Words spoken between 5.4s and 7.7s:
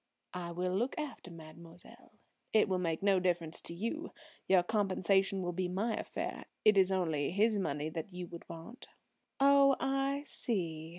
will be my affair. It is only his